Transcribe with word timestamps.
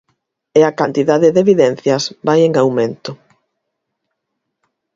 E 0.59 0.61
a 0.69 0.75
cantidade 0.79 1.27
de 1.33 1.39
evidencias 1.45 2.03
vai 2.27 2.39
en 2.47 2.53
aumento. 2.63 3.11